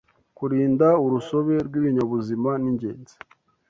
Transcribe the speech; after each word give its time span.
kurinda 0.37 0.87
urusobe 1.05 1.55
rw’ibinyabuzima 1.67 2.51
ningenzi 2.61 3.15